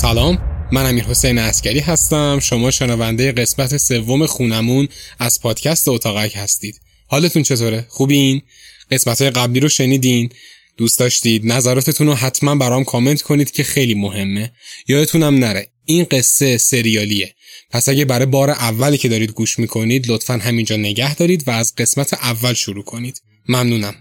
[0.00, 0.38] سلام
[0.72, 2.38] من امیر حسین اسکری هستم.
[2.42, 6.80] شما شنونده قسمت سوم خونمون از پادکست اتاقک هستید.
[7.06, 8.42] حالتون چطوره؟ خوبین؟
[8.90, 10.30] قسمت قبلی رو شنیدین؟
[10.76, 14.52] دوست داشتید؟ نظراتتون رو حتما برام کامنت کنید که خیلی مهمه.
[14.88, 17.34] یادتونم نره این قصه سریالیه.
[17.70, 21.74] پس اگه برای بار اولی که دارید گوش می‌کنید لطفا همینجا نگه دارید و از
[21.78, 23.22] قسمت اول شروع کنید.
[23.48, 23.94] ممنونم.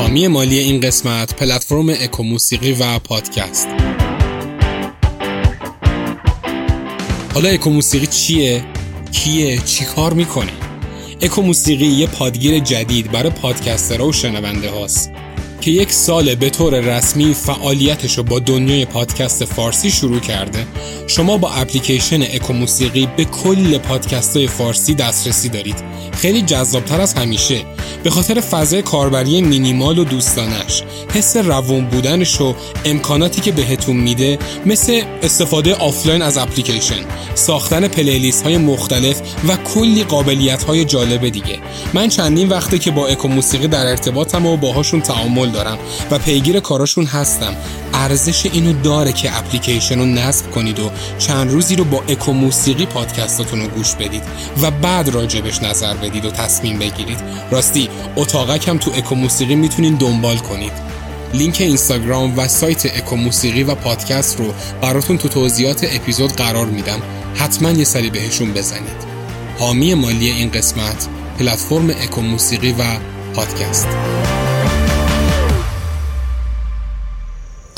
[0.00, 3.68] حامی مالی این قسمت پلتفرم اکو موسیقی و پادکست
[7.34, 8.64] حالا اکو موسیقی چیه؟
[9.12, 10.52] کیه؟ چی کار می‌کنه؟
[11.22, 15.10] اکو موسیقی یه پادگیر جدید برای پادکسترها و شنونده هاست
[15.60, 20.66] که یک سال به طور رسمی فعالیتش رو با دنیای پادکست فارسی شروع کرده
[21.06, 25.76] شما با اپلیکیشن اکو موسیقی به کل پادکست های فارسی دسترسی دارید.
[26.12, 27.64] خیلی جذابتر از همیشه.
[28.04, 30.82] به خاطر فضای کاربری مینیمال و دوستانش
[31.14, 32.54] حس روون بودنش و
[32.84, 37.04] امکاناتی که بهتون میده مثل استفاده آفلاین از اپلیکیشن
[37.34, 41.58] ساختن playlist های مختلف و کلی قابلیت های جالب دیگه.
[41.94, 45.78] من چندین وقته که با اکو موسیقی در ارتباطم و باهاشون تعامل دارم
[46.10, 47.54] و پیگیر کاراشون هستم.
[47.94, 52.86] ارزش اینو داره که اپلیکیشن رو نصب کنید و چند روزی رو با اکو موسیقی
[52.86, 54.22] پادکستاتون رو گوش بدید
[54.62, 57.18] و بعد راجبش نظر بدید و تصمیم بگیرید.
[57.50, 60.72] راستی اتاقک هم تو اکو موسیقی می‌تونین دنبال کنید.
[61.34, 67.02] لینک اینستاگرام و سایت اکو موسیقی و پادکست رو براتون تو توضیحات اپیزود قرار میدم.
[67.34, 69.10] حتما یه سری بهشون بزنید.
[69.58, 72.84] حامی مالی این قسمت پلتفرم اکو موسیقی و
[73.34, 73.88] پادکست.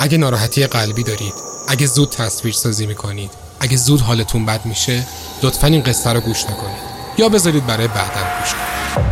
[0.03, 1.35] اگه ناراحتی قلبی دارید
[1.69, 5.07] اگه زود تصویر سازی می‌کنید اگه زود حالتون بد میشه
[5.43, 9.07] لطفا این قصه رو گوش نکنید یا بذارید برای بعدا گوش کنید.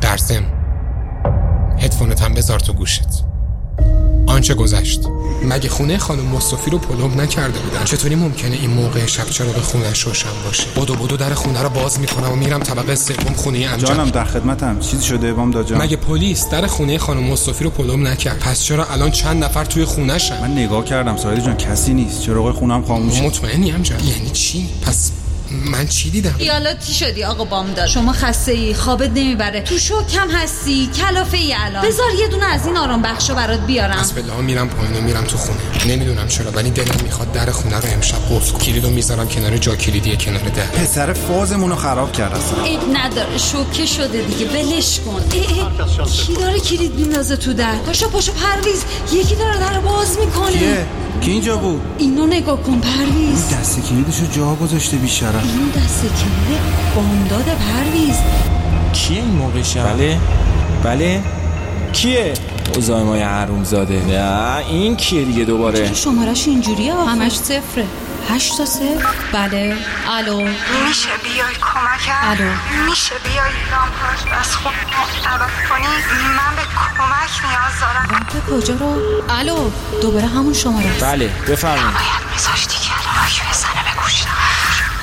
[0.00, 0.52] در ضمن
[1.78, 3.27] هدفونت هم بذار تو گوشت.
[4.28, 5.00] آنچه گذشت.
[5.44, 10.00] مگه خونه خانم مصطفی رو پلم نکرده بودن؟ چطوری ممکنه این موقع شب چراغ خونش
[10.00, 13.86] روشن باشه؟ بدو بدو در خونه رو باز می‌کنم و میرم طبقه سوم خونه امجد
[13.86, 14.78] جانم در خدمتم.
[14.80, 18.84] چیزی شده بام جان؟ مگه پلیس در خونه خانم مصطفی رو پلم نکرد؟ پس چرا
[18.84, 22.22] الان چند نفر توی خونه شن؟ من نگاه کردم سایه جان کسی نیست.
[22.22, 23.22] چراغ خونم خاموشه.
[23.22, 25.10] مطمئنی امجد یعنی چی؟ پس
[25.50, 29.60] من چی دیدم؟ خیالاتی شدی آقا بامداد شما خسته ای خوابت نمی‌بره.
[29.60, 31.86] تو شو کم هستی کلافه ای الان.
[31.86, 33.98] بذار یه دونه از این آرام بخشو برات بیارم.
[33.98, 35.58] از بالله میرم پایین و میرم تو خونه.
[35.88, 38.60] نمی‌دونم چرا ولی دلم می‌خواد در خونه رو امشب قفل کنم.
[38.60, 40.66] کلیدو می‌ذارم کنار جا کلیدی کنار در.
[40.66, 42.64] پسر فازمون رو خراب کرد اصلا.
[42.64, 43.38] عیب نداره.
[43.38, 44.46] شوکه شده دیگه.
[44.46, 45.28] ولش کن.
[46.06, 48.84] کی داره کلید میندازه تو در؟ پاشو پاشو پرویز.
[49.12, 50.58] یکی داره در باز می‌کنه.
[50.58, 50.86] کیه؟
[51.20, 53.54] کی اینجا بود؟ اینو نگاه کن پرویز.
[53.54, 56.60] دست کلیدشو جا گذاشته بیشرف این دست کلید
[56.94, 58.16] بامداد پرویز.
[58.92, 60.18] کیه این موقع شب؟ بله.
[60.84, 61.22] بله.
[61.92, 62.32] کیه؟
[62.74, 67.84] اوزایمای حروم زاده نه این کیه دیگه دوباره؟ شمارش اینجوریه؟ همش صفره.
[68.30, 69.76] هشت تا صفر بله.
[70.08, 70.40] الو.
[70.88, 72.50] میشه بیای کمکم الو.
[72.90, 74.72] میشه بیای لامپاش از خود
[75.24, 75.86] دعوت کنی؟
[76.36, 78.08] من به کمک نیاز دارم.
[78.10, 79.70] رمپ کجا رو؟ الو.
[80.02, 80.90] دوباره همون شماره.
[81.00, 81.82] بله بفرمایید.
[81.84, 84.28] باید میذاشتی که لاک بزنه به گوشم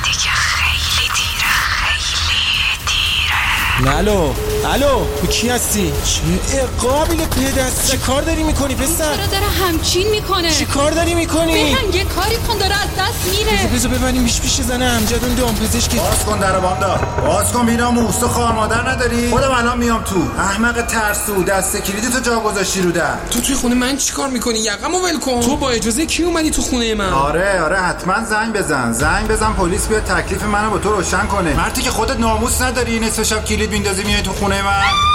[0.04, 3.96] دیگه خیلی دیره خیلی دیره.
[3.98, 4.34] الو.
[4.74, 10.10] الو تو کی هستی؟ چه قابل پدست چه کار داری می‌کنی پسر؟ چرا داره همچین
[10.10, 10.52] می‌کنه.
[10.52, 13.68] چی کار داری می‌کنی؟ بهن یه کاری کن داره از دست میره.
[13.76, 17.66] بذار ببریم بیش پیش زنه امجد اون دام پزشک باز کن در باندا باز کن
[17.66, 20.42] بینا موسا خواهر مادر نداری؟ خودم الان میام تو.
[20.42, 23.14] احمق ترسو دست کلیدی تو جا گذاشتی رو در.
[23.32, 25.42] تو توی خونه من چیکار می‌کنی؟ یقمو ول کن.
[25.42, 28.92] تو با اجازه کی اومدی تو خونه من؟ آره آره حتما زنگ بزن.
[28.92, 31.54] زنگ بزن پلیس بیاد تکلیف منو با تو روشن کنه.
[31.54, 35.15] مرتی که خودت ناموس نداری نصف شب کلید میندازی میای تو خونه من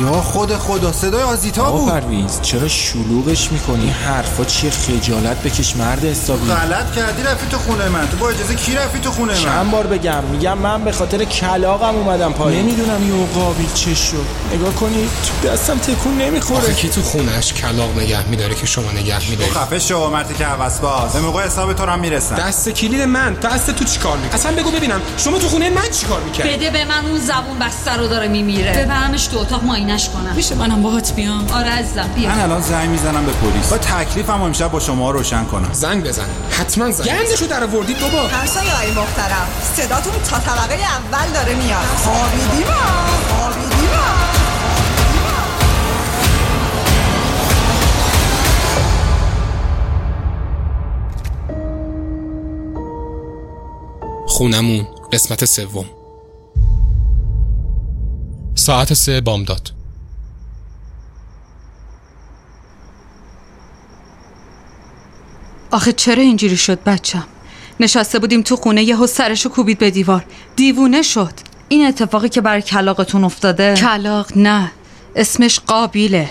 [0.00, 1.90] یا خود خدا صدای آزیتا بود.
[1.90, 6.46] پرویز چرا شلوغش می‌کنی؟ حرفا چیه؟ خجالت بکش مرد حسابی.
[6.50, 8.08] غلط کردی رفتی تو خونه من.
[8.08, 11.24] تو با اجازه کی رفتی تو خونه من؟ چند بار بگم میگم من به خاطر
[11.24, 12.60] کلاقم اومدم پایین.
[12.60, 14.26] نمی‌دونم یه قابل چه شد.
[14.54, 15.08] نگاه کنی
[15.42, 16.58] تو دستم تکون نمی‌خوره.
[16.60, 20.46] آخه کی تو خونش کلاق نگه میداره که شما نگه میداری؟ خفه شو مرتی که
[20.46, 21.12] حوس باز.
[21.12, 22.34] به موقع حساب تو رو هم می‌رسن.
[22.34, 26.20] دست کلید من دست تو چیکار می‌کنی؟ اصلا بگو ببینم شما تو خونه من چیکار
[26.20, 28.72] می‌کردی؟ بده به من اون زبون بسته رو داره میمیره.
[28.72, 30.32] ببرمش تو اتاق ماینش کنم.
[30.36, 31.46] میشه منم باهات بیام.
[31.54, 32.28] آره عزیزم بیا.
[32.28, 33.70] من الان زنگ می‌زنم به پلیس.
[33.70, 35.72] با تکلیفم امشب با شما روشن کنم.
[35.72, 36.26] زنگ بزن.
[36.50, 37.06] حتما زنگ.
[37.06, 38.28] گندشو در آوردید بابا.
[38.28, 41.84] همسایه های محترم صداتون تا طبقه اول داره میاد.
[41.96, 42.74] خوابیدی ما؟
[43.28, 44.04] خوابیدی ما؟
[54.26, 55.84] خونمون قسمت سوم.
[58.64, 59.70] ساعت سه بام داد.
[65.70, 67.24] آخه چرا اینجوری شد بچم؟
[67.80, 70.24] نشسته بودیم تو خونه یهو سرشو کوبید به دیوار.
[70.56, 71.32] دیوونه شد.
[71.68, 74.72] این اتفاقی که بر کلاقتون افتاده؟ کلاق نه.
[75.16, 76.30] اسمش قابیله.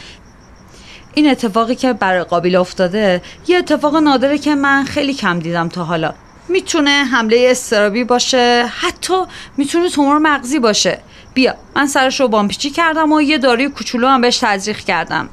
[1.14, 5.84] این اتفاقی که بر قابیل افتاده یه اتفاق نادره که من خیلی کم دیدم تا
[5.84, 6.14] حالا.
[6.50, 9.24] می‌تونه حمله استرابی باشه حتی
[9.58, 11.00] می‌تونه تومور مغزی باشه.
[11.34, 15.30] بیا من سرش رو بامپیچی کردم و یه داروی کوچولو هم بهش تزریق کردم.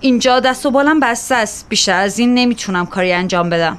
[0.00, 1.66] اینجا دست و بالم بسته است.
[1.68, 3.78] بیشتر از این نمی‌تونم کاری انجام بدم.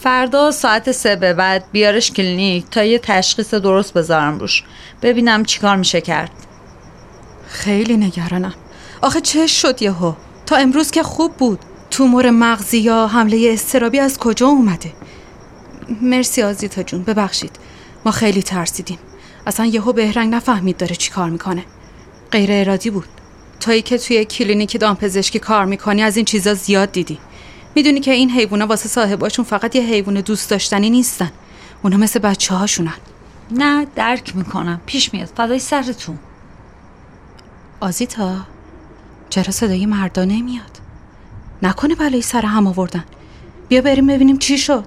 [0.00, 4.64] فردا ساعت سه به بعد بیارش کلینیک تا یه تشخیص درست بذارم روش.
[5.02, 6.30] ببینم چیکار میشه کرد.
[7.48, 8.54] خیلی نگرانم.
[9.02, 10.12] آخه چه شد یهو؟
[10.46, 11.58] تا امروز که خوب بود.
[11.90, 14.92] تومور مغزی یا حمله استرابی از کجا اومده؟
[16.02, 17.58] مرسی آزیتا جون ببخشید.
[18.04, 18.98] ما خیلی ترسیدیم.
[19.46, 21.64] اصلا یهو بهرنگ نفهمید داره چی کار می‌کنه.
[22.32, 23.08] غیر ارادی بود.
[23.60, 27.18] تایی که توی کلینیک دامپزشکی کار می‌کنی از این چیزا زیاد دیدی.
[27.74, 31.30] می‌دونی که این حیوونا واسه صاحباشون فقط یه حیوان دوست داشتنی نیستن.
[31.82, 32.94] اونا مثل بچه هاشونن
[33.50, 34.80] نه درک می‌کنم.
[34.86, 35.28] پیش میاد.
[35.36, 36.18] فدای سرتون.
[37.80, 38.36] آزیتا
[39.30, 40.80] چرا صدای مردا نمیاد؟
[41.62, 43.04] نکنه بلایی سر هم آوردن.
[43.68, 44.84] بیا بریم ببینیم چی شد.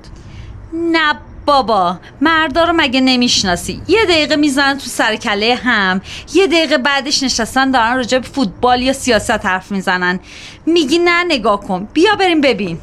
[0.73, 1.15] نه
[1.45, 6.01] بابا مردا رو مگه نمی‌شناسی؟ یه دقیقه می‌زنن تو سر کله هم.
[6.33, 10.19] یه دقیقه بعدش نشستن دارن راجع به فوتبال یا سیاست حرف می‌زنن.
[10.65, 11.87] میگی نه نگاه کن.
[11.93, 12.79] بیا بریم ببین.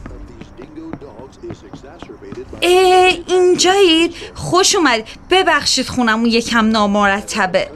[2.62, 7.70] اه اینجایید خوش اومد ببخشید خونمون یکم نامرتبه.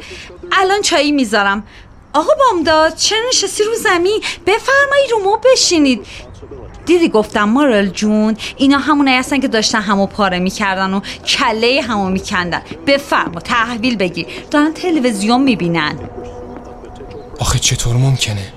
[0.52, 1.66] الان چایی می‌ذارم.
[2.12, 6.06] آقا بامداد چرا نشستی رو زمین؟ بفرمایید رو مو بشینید.
[6.86, 12.10] دیدی گفتم مارل جون اینا همونایی هستن که داشتن همو پاره می‌کردن و کله همو
[12.10, 12.62] میکندن.
[12.86, 14.26] بفرما تحویل بگیر.
[14.50, 15.98] دارن تلویزیون می‌بینن.
[17.38, 18.52] آخه چطور ممکنه؟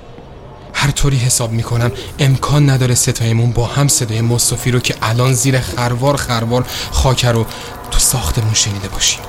[0.74, 5.60] هر طوری حساب می‌کنم امکان نداره ستایمون با هم صدای مصطفی رو که الان زیر
[5.60, 7.46] خروار خروار خاکر رو
[7.92, 9.20] تو ساختمون شنیده باشیم.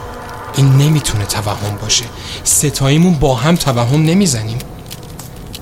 [0.56, 2.04] این نمی‌تونه توهم باشه.
[2.44, 4.58] ستایمون با هم توهم نمی‌زنیم.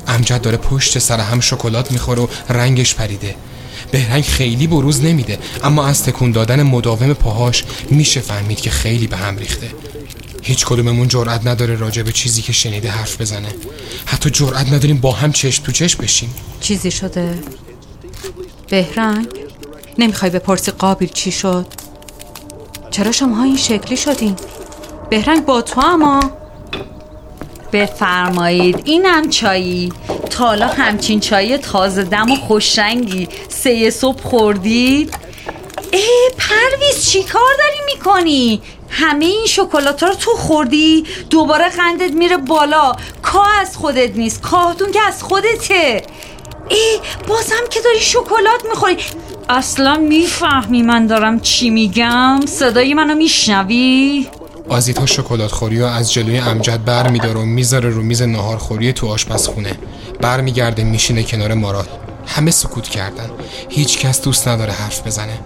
[0.08, 3.34] امجد داره پشت سر هم شکلات می‌خوره و رنگش پریده.
[3.90, 9.16] بهرنگ خیلی بروز نمیده اما از تکون دادن مداوم پاهاش میشه فهمید که خیلی به
[9.16, 9.70] هم ریخته.
[10.42, 13.48] هیچ کدوممون جرأت نداره راجع به چیزی که شنیده حرف بزنه.
[14.06, 16.34] حتی جرأت نداریم با هم چشم تو چشم بشیم.
[16.60, 17.38] چیزی شده؟
[18.70, 19.26] بهرنگ؟
[19.98, 21.66] نمی‌خوای بپرسی قابل چی شد؟
[22.90, 24.36] چرا شما این شکلی شدین؟
[25.10, 26.20] بهرنگ با تو اما؟
[27.76, 28.82] بفرمایید.
[28.84, 29.92] اینم چایی.
[30.30, 35.14] تالا همچین چای تازه دم و خوشرنگی سه صبح خوردید؟
[35.92, 42.36] ای پرویز چی کار داری می‌کنی؟ همه این شکلات رو تو خوردی؟ دوباره قندت میره
[42.36, 42.92] بالا.
[43.22, 44.42] کاه از خودت نیست.
[44.42, 46.02] کاهتون که از خودته.
[46.68, 46.98] ای
[47.28, 48.96] بازم که داری شکلات می‌خوری.
[49.48, 52.40] اصلا می‌فهمی من دارم چی میگم.
[52.46, 54.26] صدای منو میشنوی؟
[54.68, 59.08] آزیتا شکلات خوری و از جلوی امجد بر میداره و می‌ذاره رو میز ناهارخوری تو
[59.08, 59.78] آشپزخونه.
[60.20, 61.86] بر میگرده میشینه کنار مارال.
[62.26, 63.30] همه سکوت کردن.
[63.68, 65.38] هیچ کس دوست نداره حرف بزنه.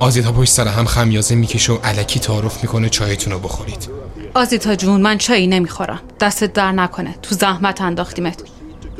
[0.00, 3.88] آزیتا پشت سر هم خمیازه می‌کشه و علکی تعارف می‌کنه چایتون رو بخورید.
[4.34, 6.00] آزیتا جون من چایی نمی‌خورم.
[6.20, 7.14] دستت در نکنه.
[7.22, 8.42] تو زحمت انداختیمت.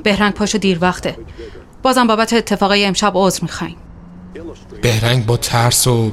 [0.04, 1.16] بهرنگ پاشو دیر وقته.
[1.83, 3.76] بازم بابت اتفاقای امشب عذر می‌خوایم
[4.83, 6.12] بهرنگ با ترس و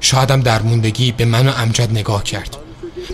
[0.00, 2.56] شایدم درموندگی به من و امجد نگاه کرد.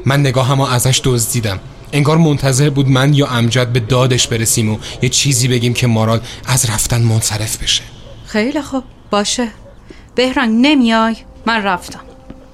[0.07, 1.61] من نگاه هم ازش دزدیدم
[1.93, 6.21] انگار منتظر بود من یا امجد به دادش برسیم و یه چیزی بگیم که مارال
[6.47, 7.83] از رفتن منصرف بشه.
[8.27, 8.85] خیلی خوب.
[9.11, 9.49] باشه.
[10.15, 11.17] بهرنگ نمیای.
[11.47, 12.01] من رفتم.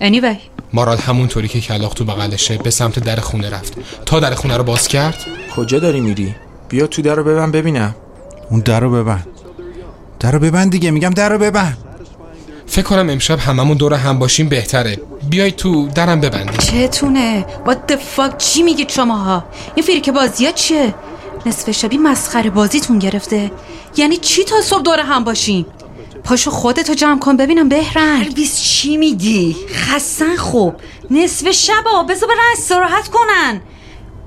[0.00, 0.36] Anyway.
[0.72, 3.74] مارال همونطوری که کلاق تو بغلشه به سمت در خونه رفت.
[4.06, 5.16] تا در خونه رو باز کرد؟
[5.56, 6.34] کجا داری میری؟
[6.68, 7.94] بیا تو در رو ببن ببینم.
[8.50, 9.26] اون در رو ببند
[10.20, 10.90] در رو ببند دیگه.
[10.90, 11.78] میگم در رو ببند
[12.70, 14.98] فکر کنم امشب هممون دور هم باشیم بهتره.
[15.30, 20.52] بیای تو درم ببندی چتونه what the fuck چی میگید شماها؟ این فیریک بازی ها
[20.52, 20.94] چیه؟
[21.46, 23.50] نصف شبی مسخره بازیتون گرفته.
[23.96, 25.66] یعنی چی تا صبح دور هم باشیم
[26.24, 28.28] پاشو خودتو جمع کن ببینم بهرنگ.
[28.28, 30.74] پرویز چی میگی؟ خستن خوب.
[31.10, 33.60] نصف شب ها بذار برن استراحت کنن.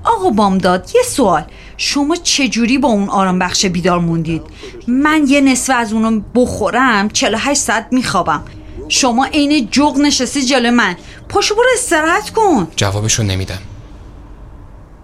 [0.04, 1.44] آقا بامداد یه سوال.
[1.76, 4.42] شما چجوری با اون آرام بخش بیدار موندید؟
[4.88, 8.42] من یه نصف از اونو بخورم 48 ساعت میخوابم.
[8.88, 10.96] شما عین جغ نشستی جلو من.
[11.28, 12.68] پاشو برو استراحت کن.
[12.76, 13.58] جوابشو نمیدم.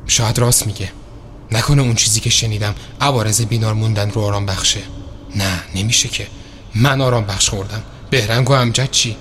[0.06, 0.92] شاید راست میگه.
[1.52, 4.80] نکنه اون چیزی که شنیدم عوارض بینار موندن رو آرام بخشه
[5.36, 6.26] نه نمیشه که.
[6.74, 7.82] من آرام بخش خوردم.
[8.10, 9.16] بهرنگ و امجد چی؟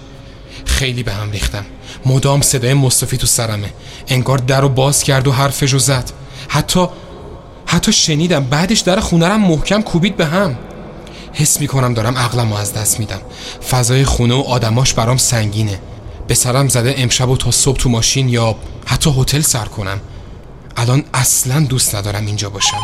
[0.65, 1.65] خیلی به هم ریختم.
[2.05, 3.73] مدام صدای مصطفی تو سرمه.
[4.07, 6.11] انگار در رو باز کرد و حرفش رو زد.
[6.47, 6.87] حتی
[7.71, 10.57] حتی شنیدم بعدش در خونرم محکم کوبید به هم.
[11.33, 13.21] حس می‌کنم دارم عقلم از دست میدم.
[13.69, 15.79] فضای خونه و آدماش برام سنگینه.
[16.27, 19.99] به سرم زده امشب و تا صبح تو ماشین یا حتی هتل سر کنم.
[20.77, 22.81] الان اصلا دوست ندارم اینجا باشم.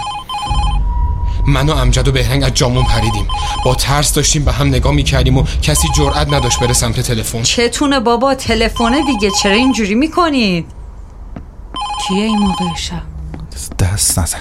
[1.47, 3.27] من و امجد و بهرنگ از جامون پریدیم.
[3.65, 7.43] با ترس داشتیم به هم نگاه می‌کردیم و کسی جرأت نداشت بره سمت تلفن.
[7.43, 9.31] چتونه بابا تلفن دیگه.
[9.43, 10.65] چرا اینجوری می‌کنید؟
[12.07, 13.01] کیه این موقع شب؟
[13.79, 14.39] دست نزن.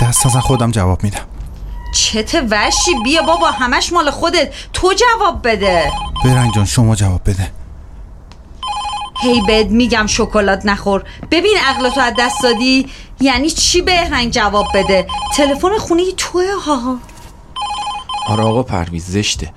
[0.00, 1.26] دست نزن خودم جواب میدم.
[1.94, 4.54] چت وشی بیا بابا همش مال خودت.
[4.72, 5.92] تو جواب بده.
[6.24, 7.50] برنگ جان شما جواب بده.
[9.22, 11.04] هی بد میگم شکلات نخور.
[11.30, 12.86] ببین عقلتو از دست دادی
[13.20, 16.96] یعنی چی بهرنگ جواب بده؟ تلفن خونه توه ها.
[18.28, 19.52] آره آقا پرویز زشته.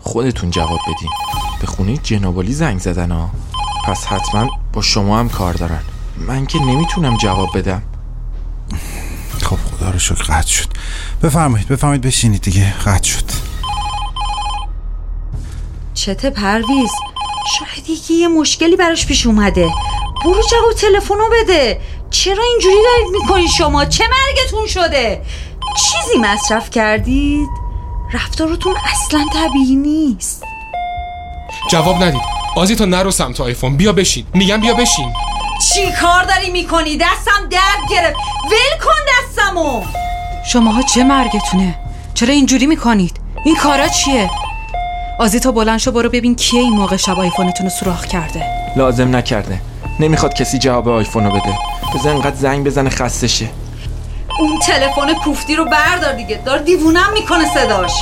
[0.00, 1.10] خودتون جواب بدین.
[1.60, 3.30] به خونه جنابالی زنگ زدن ها.
[3.86, 5.80] پس حتما با شما هم کار دارن.
[6.16, 7.82] من که نمی‌تونم جواب بدم.
[9.82, 10.68] خدا رو شکر قطع شد.
[11.22, 12.74] بفرمایید بفرمایید بشینید دیگه.
[12.86, 13.24] قطع شد.
[15.94, 16.90] چته پرویز.
[17.58, 19.68] شاید یکی یه مشکلی براش پیش اومده.
[20.24, 21.80] برو جواب تلفنو بده.
[22.10, 25.22] چرا اینجوری دارید می‌کنید شما؟ چه مرگتون شده؟
[25.76, 27.48] چیزی مصرف کردید؟
[28.12, 30.44] رفتارتون اصلا طبیعی نیست.
[31.70, 32.22] جواب ندید.
[32.56, 33.76] آزی تا نرو سمت آیفون.
[33.76, 34.26] بیا بشین.
[34.34, 35.12] میگم بیا بشین.
[35.70, 38.16] چی کار داری می‌کنی؟ دستم درد گرفت.
[38.50, 39.82] ول کن دستمو.
[40.46, 41.74] شماها چه مرگتونه؟
[42.14, 44.30] چرا اینجوری می‌کنید؟ این کارا چیه؟
[45.18, 48.46] آزیتا بلند شو برو ببین کیه این موقع شب آیفونتون رو سوراخ کرده.
[48.76, 49.60] لازم نکرده.
[50.00, 51.58] نمی‌خواد کسی جواب آیفون رو بده.
[51.94, 53.48] بزن انقدر زنگ بزنه خسته شه
[54.40, 56.36] اون تلفن کوفتی رو بردار دیگه.
[56.44, 57.92] دار دیوونم می‌کنه صداش.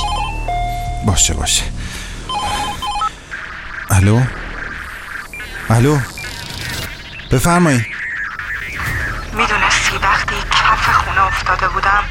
[1.05, 1.63] باشه باشه.
[3.89, 4.21] الو؟
[5.69, 5.97] الو؟
[7.31, 7.85] بفرمایید.
[9.33, 12.03] می‌دونستی وقتی کف خونه افتاده بودم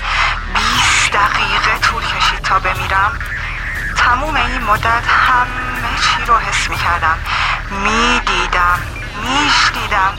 [0.55, 3.19] 20 دقیقه طول کشید تا بمیرم.
[3.97, 7.19] تموم این مدت همه چی رو حس می‌کردم.
[7.71, 8.79] می‌دیدم
[9.23, 10.13] میشنیدم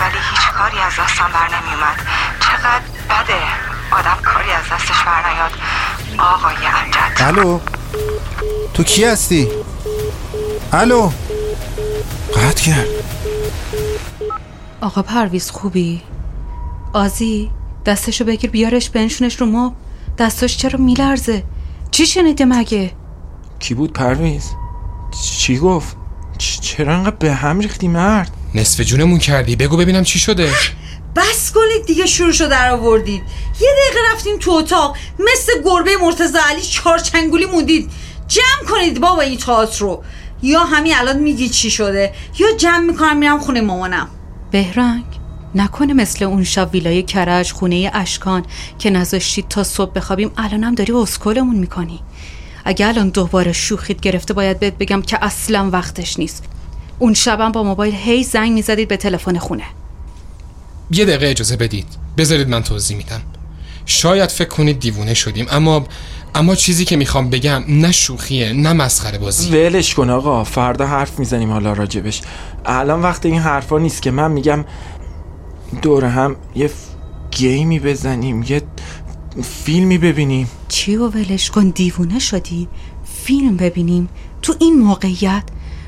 [0.00, 2.00] ولی هیچ کاری از دستم بر نمیومد
[2.40, 3.42] چقدر بده
[3.90, 5.52] آدم کاری از دستش بر نیاد.
[6.18, 7.16] آقای امجد.
[7.16, 7.60] الو؟
[8.74, 9.48] تو کی هستی؟
[10.72, 11.12] الو؟
[12.36, 12.86] قطع کرد.
[14.84, 16.02] آقا پرویز خوبی؟
[16.92, 17.50] آزی
[17.86, 19.74] دستشو بگیر بیارش بنشونش رو ما
[20.18, 21.42] دستاش چرا میلرزه؟
[21.90, 22.90] چی شنیده مگه؟
[23.58, 24.50] کی بود پرویز؟
[25.38, 25.96] چی گفت؟
[26.38, 30.50] چرا انقدر به هم ریختی مرد؟ نصف جونمون کردی بگو ببینم چی شده.
[31.16, 33.22] بس کنید دیگه شروعشو در آوردید
[33.60, 37.90] یه دقیقه رفتیم تو اتاق مثل گربه مرتضی علی چارچنگولی موندید.
[38.28, 40.02] جمع کنید بابا این تئاتر رو.
[40.42, 44.08] یا همین الان میگی چی شده یا جمع می‌کنم میرم خونه مامانم.
[44.54, 45.04] بهرنگ.
[45.54, 48.44] نکنه مثل اون شب ویلای کرج خونه اشکان
[48.78, 52.00] که نذاشتید تا صبح بخوابیم الانم داری اسکلمون می‌کنی.
[52.64, 56.44] اگه الان دوباره شوخیت گرفته باید بهت بگم که اصلا وقتش نیست.
[56.98, 59.64] اون شبم با موبایل هی زنگ می‌زدید به تلفن خونه.
[60.90, 61.86] یه دقیقه اجازه بدید.
[62.18, 63.22] بذارید من توضیح میدم.
[63.86, 65.46] شاید فکر کنید دیوونه شدیم.
[65.50, 65.86] اما
[66.34, 69.50] اما چیزی که می‌خوام بگم نه شوخیه نه مسخره بازی.
[69.50, 72.20] ولش کن آقا فردا حرف می‌زنیم حالا راجبش.
[72.66, 74.64] الان وقت این حرفا نیست که من میگم
[75.82, 76.70] دور هم یه ف-
[77.30, 78.62] گیمی بزنیم یه
[79.64, 80.48] فیلمی ببینیم.
[80.68, 82.68] چی و ولش کن دیوونه شدی.
[83.24, 84.08] فیلم ببینیم.
[84.42, 85.42] تو این موقعیت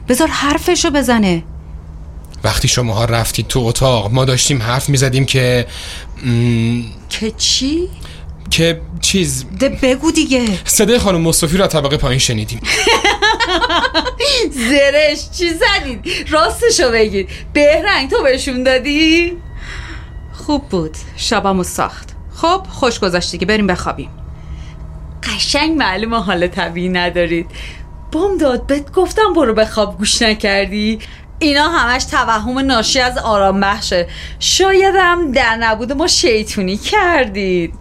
[0.09, 1.43] بذار حرفشو بزنه.
[2.47, 5.67] وقتی شماها رفتید تو اتاق ما داشتیم حرف می‌زدیم که
[6.27, 7.89] م، که چی؟
[8.51, 10.45] که چیز ده بگو دیگه.
[10.65, 12.61] صدای خانم مصطفی رو طبقه پایین شنیدیم.
[14.71, 17.29] زرش چی زدید؟ راستشو بگید.
[17.53, 19.33] بهرنگ تو بهشون دادی؟
[20.33, 20.97] خوب بود.
[21.17, 22.09] شبمو ساخت.
[22.35, 24.11] خب خوش گذشت دیگه بریم بخوابیم.
[25.23, 27.47] قشنگ معلومه حال طبیعی ندارید.
[28.13, 30.99] بام داد بهت گفتم برو به خواب گوش نکردی.
[31.39, 34.09] اینا همش توهم ناشی از آرام بخشه.
[34.39, 37.75] شاید هم در نبود ما شیطونی کردید.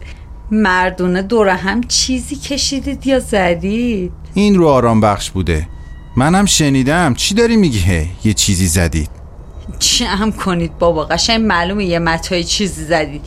[0.51, 5.67] مردونه دور هم چیزی کشیدید یا زدید؟ این رو آرام بخش بوده.
[6.15, 7.13] منم شنیدم.
[7.13, 9.09] چی داری میگی؟ هی یه چیزی زدید.
[9.79, 13.21] جمع کنید بابا؟ قشنگ معلومه یه متای چیزی زدید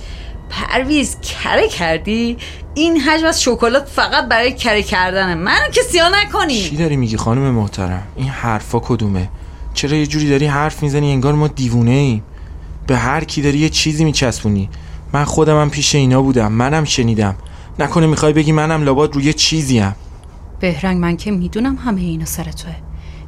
[0.51, 2.37] پرویز کره کردی؟
[2.75, 7.17] این حجم از شکلات فقط برای کره کردنه منو که سیاه نکنی چی داری میگی
[7.17, 9.29] خانم محترم؟ این حرفا کدومه؟
[9.79, 12.23] چرا یه جوری داری حرف می‌زنی؟ انگار ما دیوونه ایم.
[12.87, 14.69] به هر کی داری یه چیزی میچسبونی.
[15.13, 16.53] من خودم هم پیش اینا بودم.
[16.53, 17.35] منم شنیدم.
[17.79, 19.95] نکنه می‌خوای بگی منم لابد روی چیزیم.
[20.61, 22.75] بهرنگ من که می‌دونم همه اینا سر توه.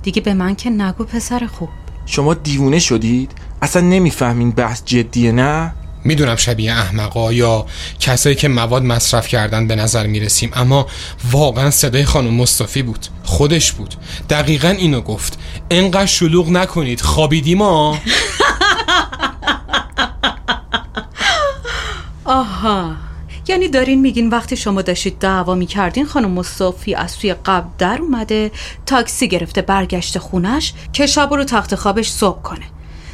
[0.02, 1.68] دیگه به من که نگو پسر خوب.
[2.06, 7.66] شما دیوونه شدید؟ اصلا نمی‌فهمین بحث جدیه نه؟ می‌دونم شبیه احمقا یا
[8.00, 10.86] کسایی که مواد مصرف کردن به نظر می‌رسیم اما
[11.30, 13.94] واقعا صدای خانم مصطفی بود خودش بود.
[14.30, 15.38] دقیقا اینو گفت.
[15.70, 17.98] انقدر شلوغ نکنید خوابیدی ما؟
[22.24, 22.92] آها.
[23.48, 28.50] یعنی دارین میگین وقتی شما داشتید دعوا می‌کردین خانم مصطفی از توی قبل در اومده
[28.86, 32.64] تاکسی گرفته برگشته خونش که شب رو تخت خوابش صبح کنه.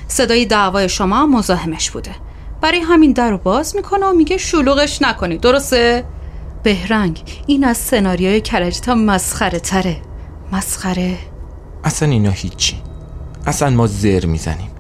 [0.08, 2.25] صدای دعوای شما مزاحمش بوده.
[2.60, 5.40] برای همین در رو باز می‌کنه و میگه شلوغش نکنید.
[5.40, 6.04] درسته؟
[6.62, 9.96] بهرنگ این از سناریوی کرج تا مسخره تره.
[10.52, 11.18] مسخره؟
[11.84, 12.76] اصلا اینا هیچی.
[13.46, 14.70] اصلا ما زر می‌زنیم.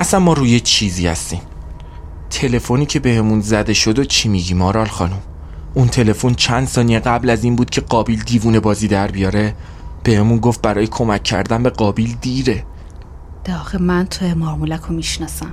[0.00, 1.40] اصلا ما روی چیزی هستیم.
[2.30, 5.22] تلفنی که بهمون زده شد و چی میگی مارال خانم؟
[5.74, 9.54] اون تلفن چند ثانیه قبل از این بود که قابیل دیوونه بازی در بیاره.
[10.04, 12.64] بهمون گفت برای کمک کردن به قابیل دیره.
[13.44, 15.52] داخل من تو مارمولک رو می‌شناسم.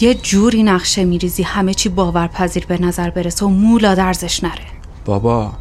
[0.00, 4.64] یه جوری نقشه میریزی همه چی باورپذیر به نظر برسه و مولا درزش نره.
[5.04, 5.52] بابا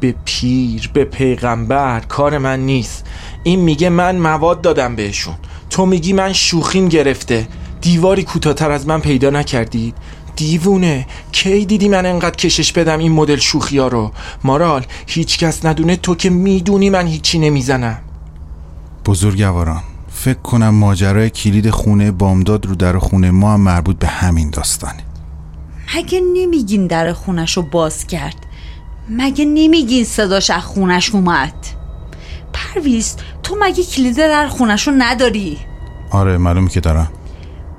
[0.00, 3.06] به پیر به پیغمبر کار من نیست.
[3.42, 5.34] این میگه من مواد دادم بهشون.
[5.70, 7.48] تو میگی من شوخیم گرفته.
[7.80, 9.94] دیواری کوتاهتر از من پیدا نکردید.
[10.36, 14.12] دیوونه کی دیدی من انقدر کشش بدم این مدل شوخی ها رو؟
[14.44, 17.98] مارال هیچ کس ندونه تو که می‌دونی من هیچی نمی‌زنم.
[19.04, 19.82] بزرگواران
[20.16, 25.04] فکر کنم ماجرای کلید خونه بامداد رو در خونه ما هم مربوط به همین داستانه.
[25.96, 28.36] مگه نمیگین در خونش رو باز کرد؟
[29.08, 31.54] مگه نمیگین صداش از خونش اومد؟
[32.52, 35.58] پرویز تو مگه کلید در خونش رو نداری؟
[36.10, 37.12] آره معلومه که دارم.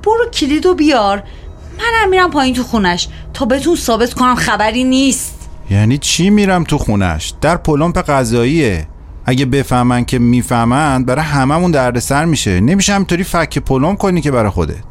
[0.04, 1.24] برو کلید رو بیار.
[1.78, 5.50] منم میرم پایین تو خونش تا بهتون ثابت کنم خبری نیست.
[5.70, 8.88] یعنی چی میرم تو خونش در پلمپ غذاییه.
[9.30, 12.60] اگه بفهمن که می‌فهمن برای هممون دردسر میشه.
[12.60, 14.84] نمیشه همینطوری فک پلم کنی که برای خودت.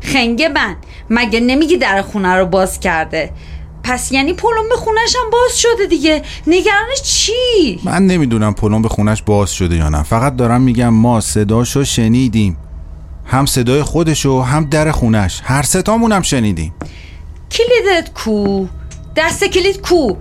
[0.00, 0.76] خنگه من
[1.10, 3.30] مگه نمیگی در خونه رو باز کرده؟
[3.82, 6.22] پس یعنی پلم به خونش هم باز شده دیگه.
[6.46, 10.02] نگرانش چی؟ من نمی‌دونم پلم به خونش باز شده یا نه.
[10.02, 12.56] فقط دارم میگم ما صداشو شنیدیم.
[13.26, 16.74] هم صدای خودشو هم در خونش هر ستامون هم شنیدیم.
[17.50, 18.66] کلیدت کو؟
[19.16, 20.14] دست کلید کو؟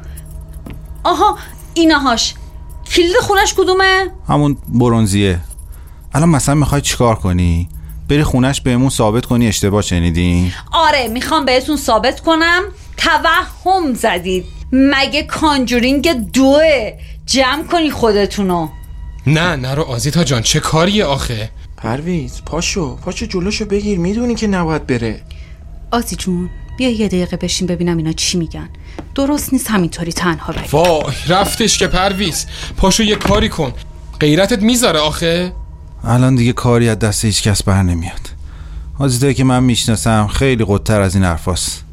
[1.04, 1.38] آها
[1.74, 2.34] اینهاش
[2.92, 5.40] کلید خونش کدومه؟ همون برونزیه.
[6.14, 7.70] الان مثلا می‌خوای چیکار کنی؟
[8.10, 12.62] بری خونش بهمون ثابت کنی اشتباه شنیدین آره می‌خوام بهتون ثابت کنم.
[12.98, 14.46] توهم زدید.
[14.72, 16.94] مگه کانجورینگ دوه
[17.26, 18.70] جمع کنی خودتونو.
[19.28, 24.00] نه نرو آزیتا جان چه کاریه آخه؟ پرویز پاشو پاشو جلوشو بگیر.
[24.00, 25.22] می‌دونی که نباید بره.
[25.92, 28.70] آزی جون بیا یه دقیقه بشین ببینم اینا چی میگن.
[29.16, 32.46] درست نیست همینطوری تنها بری وای رفتش که پرویز.
[32.78, 33.72] پاشو یه کاری کن.
[34.20, 35.54] غیرتت می‌ذاره آخه.
[36.04, 38.30] الان دیگه کاری از دست هیچ کس بر نمیاد.
[39.00, 41.84] آزیتایی که من می‌شناسم خیلی قدتر از این حرفاست.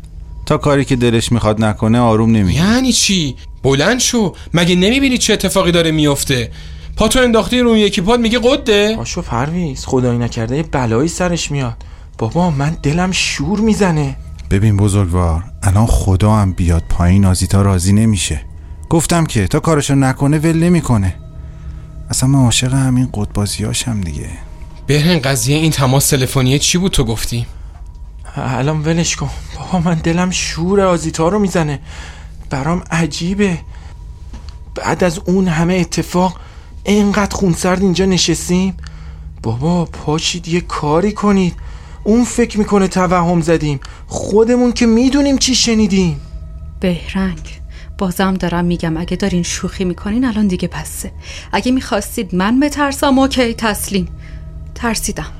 [0.46, 4.34] تا کاری که دلش می‌خواد نکنه آروم نمیگه یعنی چی؟ بلند شو.
[4.54, 6.50] مگه نمی‌بینی چه اتفاقی داره میفته
[6.96, 8.96] پاتو انداختی رو یکی پات میگه قده.
[8.96, 11.76] پاشو پرویز خدایی نکرده یه بلایی سرش میاد.
[12.18, 14.16] بابا من دلم شور می‌زنه.
[14.50, 18.40] ببین بزرگوار الان خدا هم بیاد پایین آزیتا راضی نمیشه.
[18.88, 21.14] گفتم که تا کارشو نکنه ول نمی‌کنه.
[22.10, 24.28] اصلا من عاشق همین قدبازیاشم دیگه.
[24.86, 27.46] بهرن قضیه این تماس تلفنی چی بود تو گفتی؟
[28.36, 29.30] الان ولش کن.
[29.56, 31.80] بابا من دلم شور آزیتا رو می‌زنه.
[32.50, 33.58] برام عجیبه.
[34.74, 36.40] بعد از اون همه اتفاق
[36.84, 38.74] اینقدر خونسرد اینجا نشستیم.
[39.42, 41.54] بابا پاشید یه کاری کنید.
[42.06, 46.20] اون فکر می‌کنه توهم زدیم خودمون که می‌دونیم چی شنیدیم
[46.80, 47.60] بهرنگ
[47.98, 51.12] بازم دارم میگم اگه دارین شوخی می‌کنین الان دیگه پسه
[51.52, 54.08] اگه می‌خواستید من بترسم اوکی تسلیم
[54.74, 55.32] ترسیدم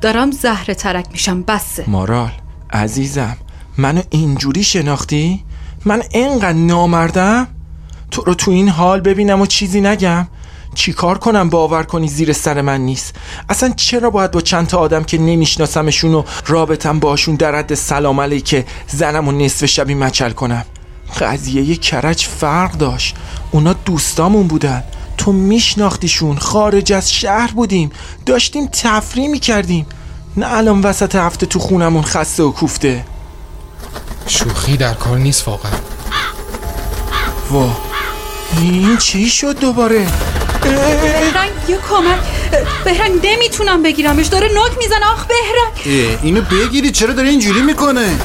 [0.00, 2.32] دارم زهر ترک میشم بسه مارال
[2.70, 3.36] عزیزم
[3.78, 5.44] منو اینجوری شناختی؟
[5.84, 7.46] من اینقدر نامردم؟
[8.10, 10.26] تو رو تو این حال ببینم و چیزی نگم؟
[10.74, 13.14] چیکار کنم باور کنی زیر سر من نیست؟
[13.48, 18.20] اصلا چرا باید با چند تا آدم که نمیشناسمشون و رابطم باشون در حد سلام
[18.20, 20.64] علیکه زنم و نصف شبی مچل کنم؟
[21.20, 23.16] قضیه کرج فرق داشت.
[23.50, 24.84] اونا دوستامون بودن.
[25.18, 27.90] تو میشناختیشون خارج از شهر بودیم.
[28.26, 29.86] داشتیم تفریح می‌کردیم.
[30.36, 33.04] نه الان وسط هفته تو خونمون خسته و کوفته.
[34.26, 35.72] شوخی در کار نیست واقعا.
[37.50, 37.70] وا.
[38.56, 40.06] این چی شد دوباره؟
[40.76, 42.18] بهرنگ یه کمک.
[42.84, 44.26] بهرنگ نمی‌تونم بگیرمش.
[44.26, 45.06] داره نوک می‌زنه.
[45.12, 46.18] آخ بهرنگ.
[46.22, 46.90] اینو بگیری.
[46.90, 48.18] چرا داره اینجوری می‌کنه؟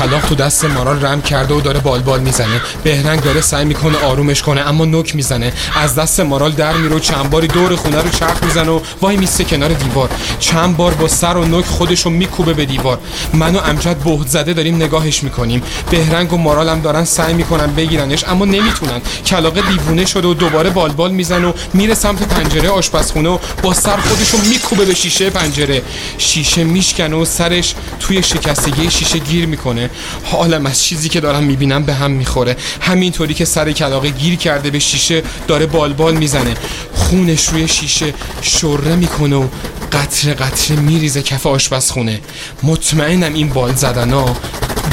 [0.00, 2.60] کلاق تو دست مارال رم کرده و داره بالبال می‌زنه.
[2.84, 5.52] بهرنگ داره سعی می‌کنه آرومش کنه اما نوک می‌زنه.
[5.74, 9.16] از دست مارال در میره و چند باری دور خونه رو چرخ می‌زنه و وای
[9.16, 10.10] میسته کنار دیوار.
[10.38, 12.98] چند بار با سر و نوک خودش رو میکوبه به دیوار.
[13.34, 15.62] من و امجد بهت زده داریم نگاهش می‌کنیم.
[15.90, 19.00] بهرنگ و مارال هم دارن سعی می‌کنن بگیرنش اما نمی‌تونن.
[19.26, 23.96] کلاق دیوونه شده و دوباره بالبال می‌زنه و میره سمت پنجره آشپزخونه و با سر
[23.96, 25.82] خودش رو میکوبه به شیشه پنجره.
[26.18, 29.89] شیشه میشکنه و سرش توی شکستگی شیشه گیر می‌کنه.
[30.24, 32.56] حالم از چیزی که دارم می‌بینم به هم می‌خوره.
[32.80, 36.54] همینطوری که سر کلاقه گیر کرده به شیشه داره بالبال می‌زنه.
[36.94, 39.48] خونش روی شیشه شره می‌کنه و
[39.92, 42.20] قطره قطره میریزه کف آشپزخونه.
[42.62, 44.36] مطمئنم این بال زدن ها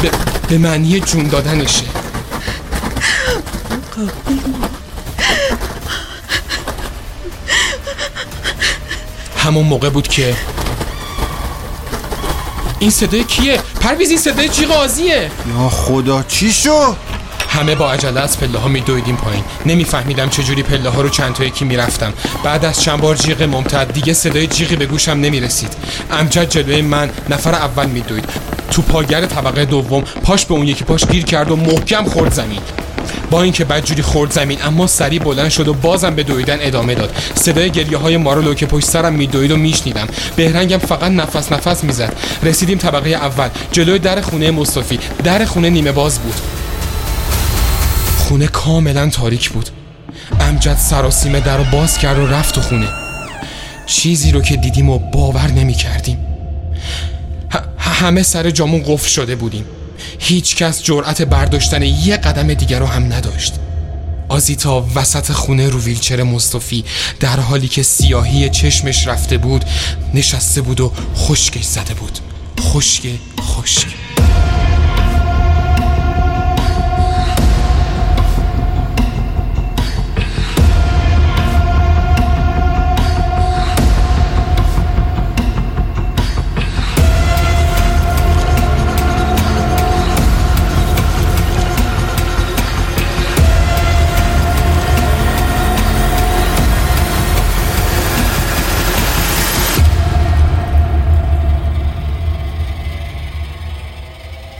[0.01, 0.12] به,
[0.49, 1.83] به معنی جون دادنشه.
[9.38, 10.36] همون موقع بود که
[12.79, 16.95] این صدای کیه؟ پرویز این صدای چی قاضیه؟ یا خدا چی شد؟
[17.49, 21.43] همه با عجله از پله ها میدویدیم پایین نمیفهمیدم چجوری پله ها رو چند تا
[21.43, 22.13] یکی می‌رفتم
[22.43, 25.73] بعد از چند بار جیغ ممتد دیگه صدای جیغی به گوشم نمی‌رسید
[26.11, 28.25] امجد جلوی من نفر اول میدوید
[28.71, 32.61] تو پاگر طبقه دوم پاش به اون یکی پاش گیر کرد و محکم خورد زمین
[33.32, 37.15] با اینکه بدجوری خورد زمین اما سری بلند شد و بازم به دویدن ادامه داد.
[37.36, 40.08] صدای گریه های مارولو که پشت سرم میدوید و میشنیدم.
[40.36, 42.13] بهرنگم فقط نفس نفس می‌زد.
[42.43, 43.50] رسیدیم طبقه اول.
[43.72, 45.00] جلوی در خونه مصطفی.
[45.24, 46.36] در خونه نیمه باز بود.
[48.17, 49.70] خونه کاملا تاریک بود.
[50.39, 52.88] امجد سراسیمه در رو باز کرد و رفت تو خونه.
[53.86, 56.17] چیزی رو که دیدیم و باور نمی کردیم
[57.80, 59.65] همه سر جامون قفل شده بودیم.
[60.19, 63.53] هیچ کس جرأت برداشتن یه قدم دیگر رو هم نداشت.
[64.30, 66.86] آزیتا وسط خونه رو ویلچر مصطفی
[67.19, 69.65] در حالی که سیاهی چشمش رفته بود
[70.13, 72.19] نشسته بود و خشکش زده بود.
[72.60, 73.08] خشک
[73.41, 73.96] خشک.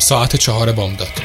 [0.08, 1.22] ساعت چهار بامداد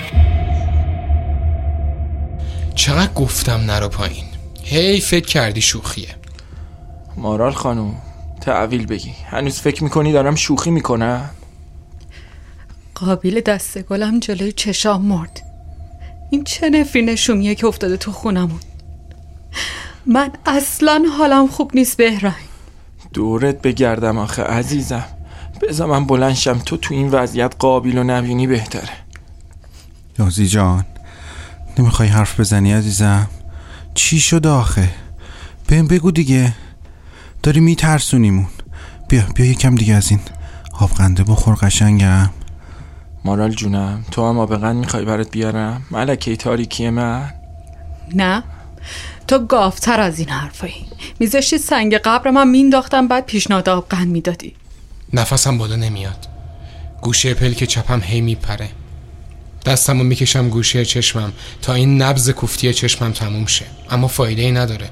[2.74, 4.24] چقدر گفتم نرو پایین.
[4.62, 6.08] هی فکر کردی شوخیه.
[7.16, 7.94] مارال خانوم
[8.40, 9.12] تعویل بگی.
[9.30, 11.30] هنوز فکر می‌کنی دارم شوخی می‌کنم؟
[12.94, 15.42] قابل دست گلم جلوی چشام مرد.
[16.30, 18.60] این چه نفرین شومیه که افتاده تو خونمون.
[20.06, 22.44] من اصلا حالم خوب نیست بهرنگ.
[23.12, 25.04] دورت بگردم آخه عزیزم.
[25.62, 28.92] بذار من بلنشم تو تو این وضعیت قابل و نبینی بهتره.
[30.18, 30.84] یازی جان
[31.78, 33.28] نمی‌خوای حرف بزنی عزیزم؟
[33.94, 34.88] چی شد آخه؟
[35.66, 36.54] بهم بگو دیگه.
[37.42, 38.46] داری میترسونیمون
[39.08, 40.20] بیا بیا یکم دیگه از این
[40.80, 42.30] آبقنده بخور قشنگم.
[43.24, 47.30] مارال جونم تو هم آبقند می‌خوای برات بیارم؟ ملکه تاریکی من.
[48.14, 48.42] نه
[49.28, 50.86] تو گافتر از این حرفایی.
[51.20, 54.54] میذاشتی سنگ قبر من مینداختم بعد پیشنهاد آبقند می‌دادی.
[55.12, 56.26] نفسم بالا نمیاد.
[57.00, 58.68] گوشه پلک چپم هی میپره.
[59.66, 63.64] دستم رو می‌کشم گوشه چشمم تا این نبز کوفتی چشمم تموم شه.
[63.90, 64.90] اما فایده ای نداره.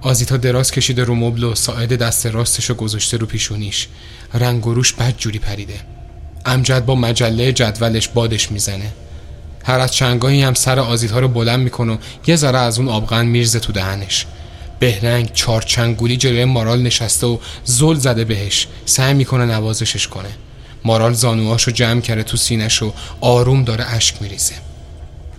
[0.00, 3.88] آزیتا دراز کشیده رو مبل و ساعد دست راستش رو گذاشته رو پیشونیش.
[4.34, 5.80] رنگ و روش بد جوری پریده.
[6.46, 8.92] امجد با مجله جدولش بادش می‌زنه.
[9.64, 13.26] هر از چنگاهی هم سر آزیتا رو بلند می‌کنه و یه ذره از اون آبغن
[13.26, 14.26] میرزه تو دهنش.
[14.78, 20.28] بهرنگ چارچنگولی جلوی مارال نشسته و زل زده بهش سعی می‌کنه نوازشش کنه
[20.84, 24.54] مارال زانوهاشو جمع کرده تو سینش و آروم داره اشک میریزه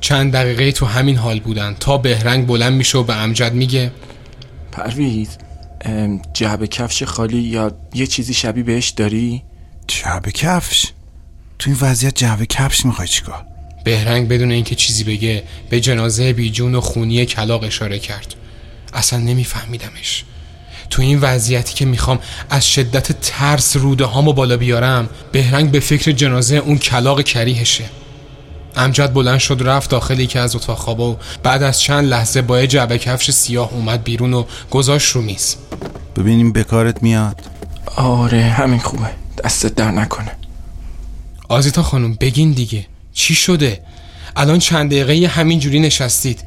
[0.02, 3.92] چند دقیقه تو همین حال بودن تا بهرنگ بلند میشه و به امجد میگه
[4.72, 5.38] پرویز
[6.34, 9.44] جعبه کفش خالی یا یه چیزی شبیه بهش داری؟
[9.88, 10.86] جعبه کفش؟
[11.60, 13.46] تو این وضعیت جعبه کفش می‌خوای چیکار؟
[13.84, 18.36] بهرنگ بدون اینکه چیزی بگه به جنازه بیجون و خونی کلاق اشاره کرد
[18.94, 20.24] اصلا نمیفهمیدمش.
[20.90, 26.12] تو این وضعیتی که می‌خوام از شدت ترس روده هامو بالا بیارم بهرنگ به فکر
[26.12, 27.86] جنازه اون کلاق کریهشه.
[28.76, 32.66] امجد بلند شد رفت داخل یکی از اتاق خوابا و بعد از چند لحظه با
[32.66, 35.56] جعبه کفش سیاه اومد بیرون و گذاشت رو میز.
[36.16, 37.42] ببینیم بکارت میاد.
[37.96, 39.10] آره همین خوبه.
[39.44, 40.32] دستت در نکنه.
[41.50, 42.86] آزیتا خانم بگین دیگه.
[43.14, 43.82] چی شده؟
[44.36, 46.44] الان چند دقیقه همین جوری نشستید.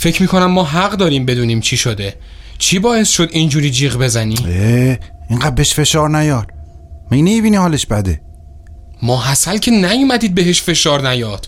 [0.00, 2.14] فکر می‌کنم ما حق داریم بدونیم چی شده.
[2.58, 4.34] چی باعث شد اینجوری جیغ بزنی؟
[5.30, 6.46] اینقدر بهش فشار نیار
[7.10, 8.20] می نمی‌بینی حالش بده؟
[9.02, 11.46] ما حسل که نیومدید بهش فشار نیاد.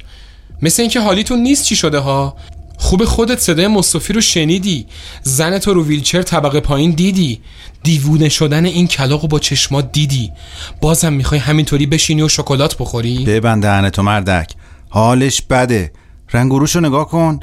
[0.63, 2.37] مثل اینکه حالیتون نیست چی شده ها؟
[2.79, 4.87] خوب خودت صدای مصطفی رو شنیدی.
[5.23, 7.41] زن تو رو ویلچر طبقه پایین دیدی.
[7.83, 10.33] دیوونه شدن این کلاق با چشمات دیدی.
[10.81, 14.53] بازم می‌خوای همینطوری بشینی و شکلات بخوری؟ ببند دهن تو مردک.
[14.89, 15.93] حالش بده.
[16.33, 17.41] رنگوروشو نگاه کن.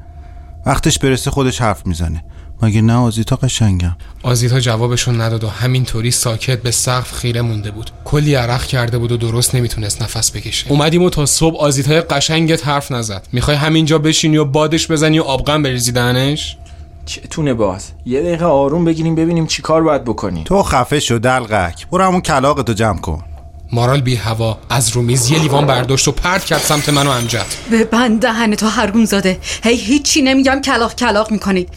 [0.69, 2.23] وقتش برسه خودش حرف می‌زنه.
[2.61, 3.95] مگه نه؟ آزیتا قشنگم.
[4.23, 7.91] آزیتا جوابشون نداد و همینطوری ساکت به سقف خیره مونده بود.
[8.05, 10.71] کلی عرق کرده بود و درست نمی‌تونست نفس بکشه.
[10.71, 13.27] اومدیم و تا صبح آزیتای قشنگت حرف نزد.
[13.31, 16.57] می‌خوای همینجا بشینی و بادش بزنی و آبغن بریزی دهنش؟
[17.05, 20.43] چتونه باز؟ یه دقیقه آروم بگیریم ببینیم چی کار باید بکنیم.
[20.43, 21.87] تو خفه شو دلغک.
[21.91, 23.23] برو همون کلاقتو جمع کن.
[23.71, 27.45] مارال بی هوا از رومیز یه لیوان برداشت و پرت کرد سمت من و امجد.
[27.71, 29.39] به بند دهن تو هرگون زاده.
[29.63, 31.69] هی هیچی نمیگم کلاق کلاق می‌کنید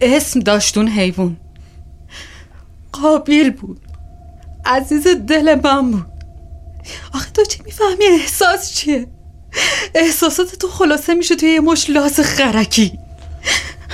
[0.00, 1.36] اسم داشتون حیوان.
[2.92, 3.80] قابیل بود.
[4.66, 6.06] عزیز دل من بود.
[7.14, 9.06] آخه تو چی می‌فهمی؟ احساس چیه؟
[9.94, 12.98] احساسات تو خلاصه میشه توی یه مش لاس خرکی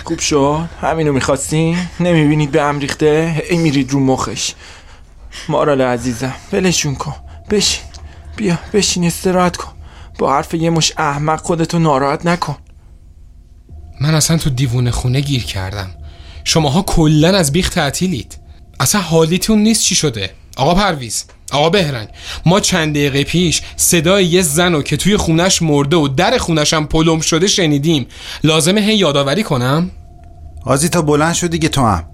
[0.05, 0.68] خوب شد.
[0.81, 4.53] همینو می‌خواستی نمی‌بینید به هم ریخته؟ ای میرید رو مخش.
[5.49, 7.14] مارال عزیزم ولشون کن.
[7.51, 7.85] بشین.
[8.37, 9.73] بیا بشین استراحت کن.
[10.19, 12.57] با حرف یه مش احمق خودتو ناراحت نکن.
[14.01, 15.91] من اصلا تو دیوونه خونه گیر کردم.
[16.45, 18.39] شماها کلا از بیخ تعطیلید.
[18.81, 22.09] اصلا حالیتون نیست چی شده؟ آقا پرویز آقا بهرنگ
[22.47, 26.87] ما چند دقیقه پیش صدای یه زن که توی خونش مرده و در خونش هم
[26.87, 28.07] پلم شده شنیدیم.
[28.45, 29.91] لازمه هی یادآوری کنم؟
[30.65, 32.05] آزیتا بلند شو دیگه تو هم.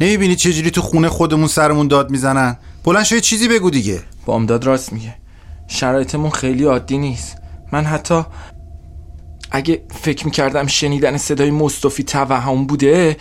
[0.00, 4.00] نمی‌بینی چجوری تو خونه خودمون سرمون داد می‌زنن؟ بلند شو یه چیزی بگو دیگه.
[4.26, 5.14] بامداد راست میگه.
[5.68, 7.36] شرایطمون خیلی عادی نیست.
[7.72, 8.22] من حتی
[9.50, 13.16] اگه فکر می‌کردم شنیدن صدای مصطفی توهم بوده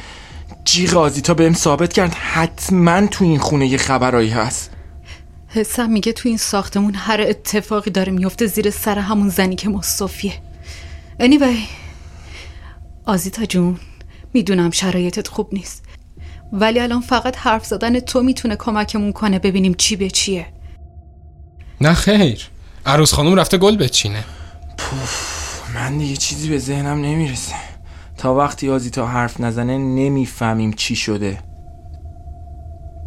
[0.65, 4.71] جیغ آزیتا بهم ثابت کرد حتما تو این خونه یه خبرایی هست.
[5.47, 10.33] حسم میگه تو این ساختمون هر اتفاقی داره میفته زیر سر همون زنی که مصطفیه.
[11.19, 11.57] Anyway
[13.05, 13.79] آزیتا جون
[14.33, 15.85] می‌دونم شرایطت خوب نیست.
[16.53, 20.45] ولی الان فقط حرف زدن تو می‌تونه کمکمون کنه ببینیم چی به چیه.
[21.81, 22.49] نه خیر.
[22.85, 24.23] عروس خانم رفته گل بچینه.
[25.75, 27.55] من دیگه چیزی به ذهنم نمی‌رسه.
[28.17, 31.39] تا وقتی آزیتا حرف نزنه نمی‌فهمیم چی شده.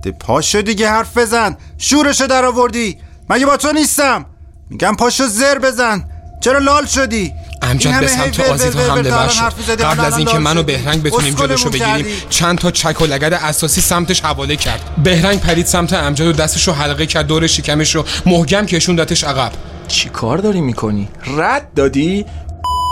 [0.02, 1.56] ده پاشو دیگه حرف بزن.
[1.78, 2.98] شورشو در آوردی
[3.30, 4.26] مگه با تو نیستم.
[4.70, 6.08] میگم پاشو زر بزن.
[6.40, 7.32] چرا لال شدی؟
[7.62, 10.76] امجد به سمت آزیتا حمله ور شد قبل از اینکه لال من و شدی.
[10.76, 12.06] بهرنگ بتونیم جلوشو بگیریم.
[12.30, 16.72] چند تا چک و لگد اساسی سمتش حواله کرد بهرنگ پرید سمت امجد و دستشو
[16.72, 19.52] حلقه کرد دور شکمش رو محکم کشوندتش عقب
[19.88, 22.26] چی کار داری می‌کنی؟ رد دادی؟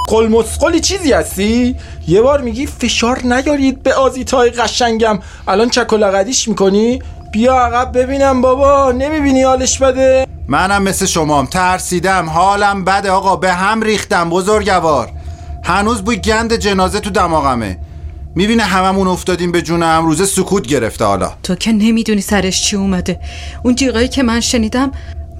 [0.08, 1.76] قل مسقلی چیزی هستی؟
[2.08, 7.02] یه بار میگی فشار نیارید به آزیتای قشنگم الان چک و لغدیش می‌کنی؟
[7.32, 13.52] بیا عقب ببینم بابا نمی‌بینی حالش بده؟ منم مثل شمام ترسیدم حالم بده آقا به
[13.52, 15.12] هم ریختم بزرگوار.
[15.64, 17.78] هنوز بوی گند جنازه تو دماغمه.
[18.34, 21.32] می‌بینه هممون افتادیم به جونم روزه سکوت گرفته حالا.
[21.42, 23.20] تو که نمی‌دونی سرش چی اومده.
[23.62, 24.92] اون جیغایی که من شنیدم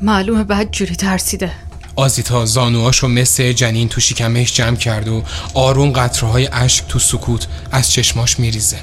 [0.03, 1.53] معلومه بعد جوری ترسیده.
[1.96, 5.23] آزیتا زانوهاشو مثل جنین تو شکمش جمع کرد و
[5.55, 8.77] آروم قطرهای اشک تو سکوت از چشماش میریزه.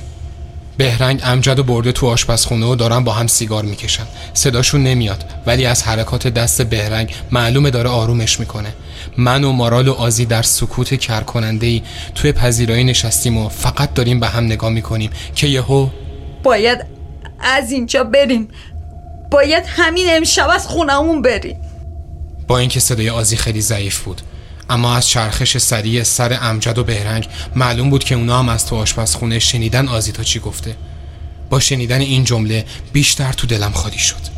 [0.77, 4.03] بهرنگ امجد و برده تو آشپزخونه و دارن با هم سیگار می‌کشن.
[4.33, 8.73] صداشون نمیاد ولی از حرکات دست بهرنگ معلومه داره آرومش می‌کنه.
[9.17, 11.81] من و مارال و آزی در سکوت کرکننده ای
[12.15, 15.87] توی پذیرایی نشستیم و فقط داریم به هم نگاه می‌کنیم که یهو
[16.43, 16.85] باید
[17.39, 18.47] از اینجا بریم.
[19.31, 21.61] باید همین امشب از خونمون بریم.
[22.47, 24.21] با اینکه صدای آزی خیلی ضعیف بود.
[24.69, 28.75] اما از چرخش سریع سر امجد و بهرنگ معلوم بود که اونا هم از تو
[28.75, 30.75] آشپزخونه شنیدن آزیتا چی گفته.
[31.49, 34.37] با شنیدن این جمله بیشتر تو دلم خالی شد.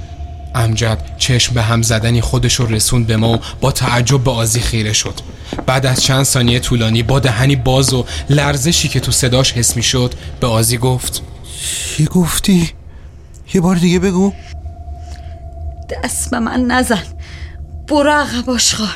[0.56, 4.60] امجد چشم به هم زدنی خودش رو رسوند به ما و با تعجب به آزی
[4.60, 5.14] خیره شد.
[5.66, 9.84] بعد از چند ثانیه طولانی با دهنی باز و لرزشی که تو صداش حس می
[9.84, 11.22] شد به آزی گفت
[11.98, 12.72] چی گفتی؟
[13.54, 14.34] یه بار دیگه بگو.
[15.90, 17.04] دست به من نزن.
[17.88, 18.88] برو عقب آشغال.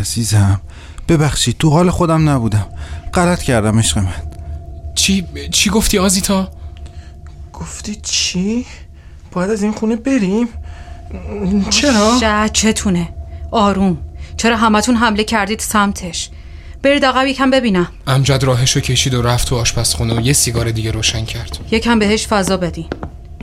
[0.00, 0.60] عزیزم.
[1.08, 2.66] ببخشید تو حال خودم نبودم.
[3.14, 4.22] غلط کردم عشق من.
[4.94, 6.48] چی چی گفتی آزیتا؟
[7.52, 8.66] گفتی چی؟
[9.32, 10.48] باید از این خونه بریم؟
[11.70, 13.08] چرا؟ شه چتونه.
[13.50, 13.98] آروم.
[14.36, 16.30] چرا همتون حمله کردید سمتش؟
[16.82, 17.88] برید عقب یکم ببینم.
[18.06, 21.58] امجد راهشو کشید و رفت تو آشپزخونه و یه سیگار دیگه روشن کرد.
[21.70, 22.86] یکم بهش فضا بدین.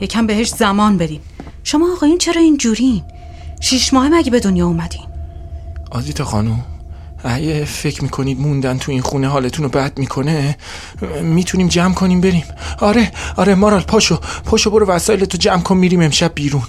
[0.00, 1.20] یکم بهش زمان بدین.
[1.64, 3.02] شما آقایون چرا اینجورین؟
[3.60, 5.06] شیش ماه مگه به دنیا اومدین؟
[5.90, 6.64] آزیتا خانوم
[7.24, 10.56] اگه فکر می‌کنید موندن تو این خونه حالتون رو بد می‌کنه
[11.22, 12.44] می‌تونیم جمع کنیم بریم.
[12.80, 16.62] آره آره مارال پاشو پاشو برو وسایل تو جمع کن میریم امشب بیرون.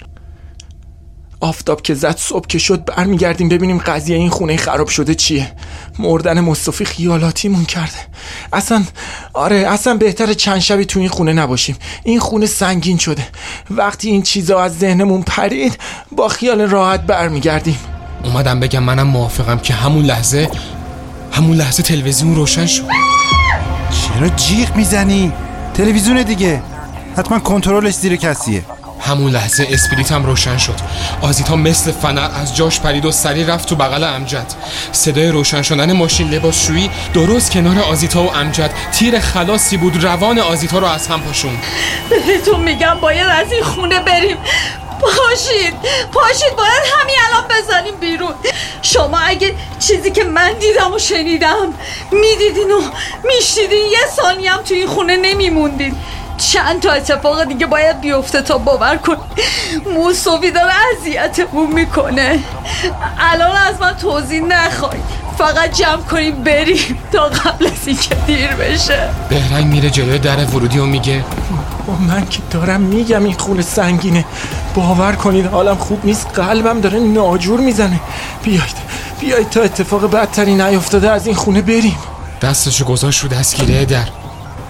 [1.39, 5.51] آفتاب که زد صبح که شد برمیگردیم ببینیم قضیه این خونه خراب شده چیه.
[5.99, 7.97] مردن مصطفی خیالاتیمون کرده.
[8.53, 8.83] اصلا
[9.33, 11.75] آره اصلا بهتر چند شبی تو این خونه نباشیم.
[12.03, 13.27] این خونه سنگین شده.
[13.71, 15.77] وقتی این چیزا از ذهنمون پرید
[16.11, 17.77] با خیال راحت برمیگردیم.
[18.23, 20.49] اومدم بگم منم موافقم که همون لحظه
[21.31, 22.83] همون لحظه تلویزیون روشن شد.
[23.91, 25.31] چرا جیغ می‌زنی؟
[25.73, 26.61] تلویزیون دیگه.
[27.17, 28.65] حتما کنترلش زیر کسیه.
[28.99, 30.75] همون لحظه اسپریت هم روشن شد.
[31.21, 34.45] آزیتا مثل فنر از جاش پرید و سری رفت تو بغل امجد.
[34.91, 38.71] صدای روشن شدن ماشین لباسشویی درست کنار آزیتا و امجد.
[38.91, 41.53] تیر خلاصی بود روان آزیتا رو از هم پاشون.
[42.09, 44.37] بهتون میگم باید از این خونه بریم.
[45.03, 45.73] پاشید
[46.11, 48.33] پاشید باید همین الان بزنیم بیرون.
[48.81, 51.73] شما اگه چیزی که من دیدم و شنیدم
[52.11, 52.81] می‌دیدین و
[53.23, 55.95] میشیدین یه ثانیه هم تو این خونه نمیموندین.
[56.37, 59.17] چند تا اتفاق دیگه باید بیفته تا باور کن.
[59.93, 62.39] موسوی داره اذیتمون می‌کنه.
[63.19, 64.97] الان از من توضیح نخوای.
[65.37, 69.09] فقط جمع کنیم بریم تا قبل از اینکه دیر بشه.
[69.29, 71.23] بهرنگ میره جلوی در ورودی و میگه
[71.87, 74.25] با من که دارم میگم این خونه سنگینه.
[74.75, 77.99] باور کنید حالم خوب نیست قلبم داره ناجور می‌زنه.
[78.43, 78.75] بیاید
[79.19, 81.97] بیاید تا اتفاق بدتری نیفتاده از این خونه بریم.
[82.41, 84.07] دستشو گذاشت رو دستگیره در.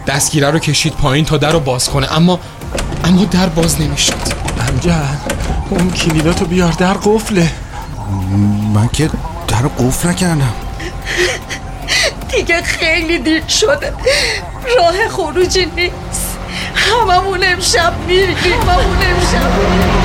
[0.08, 2.40] دستگیره رو کشید پایین تا در رو باز کنه اما
[3.04, 4.14] اما در باز نمی‌شد.
[4.70, 5.20] امجد
[5.70, 7.52] اون کلیداتو بیار در قفله.
[8.74, 9.10] من که
[9.48, 10.54] در قفل نکردم.
[12.32, 13.94] دیگه خیلی دیر شده.
[14.78, 16.23] راه خروجی نیست.
[16.76, 18.38] هممون امشب میریم.
[18.38, 20.04] هممون امشب میریم.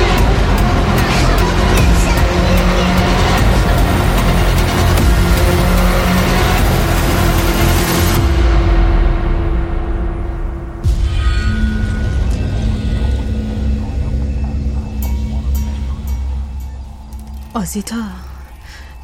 [17.53, 17.95] آزیتا